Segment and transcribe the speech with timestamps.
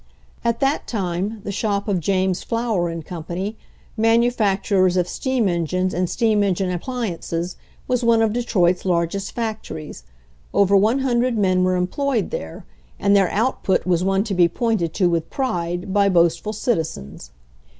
[0.43, 3.55] At that time the shop of James Flower and Company,
[3.95, 7.55] manufacturers of steam engines and steam engine appliances,
[7.87, 10.01] was one of Detroit's largest factories.
[10.55, 12.65] Over one hundred men were employed there,
[12.99, 17.29] and their output was one to be pointed to with pride by boastful citizens.